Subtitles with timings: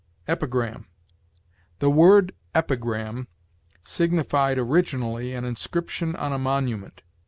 [0.27, 0.87] EPIGRAM.
[1.77, 3.27] "The word epigram
[3.83, 7.03] signified originally an inscription on a monument.